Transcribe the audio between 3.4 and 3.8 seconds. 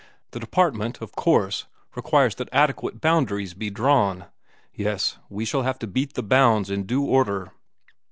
be